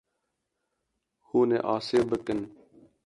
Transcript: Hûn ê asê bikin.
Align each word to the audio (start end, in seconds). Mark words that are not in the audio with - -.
Hûn 1.27 1.49
ê 1.57 1.59
asê 1.73 1.99
bikin. 2.09 2.39